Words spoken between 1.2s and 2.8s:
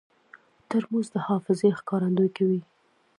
حافظې ښکارندویي کوي.